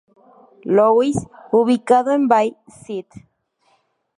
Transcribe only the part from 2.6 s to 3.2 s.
St.